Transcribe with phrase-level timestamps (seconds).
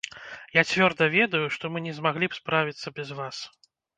[0.53, 3.45] Я цвёрда ведаю, што мы не змаглі б справіцца без вас.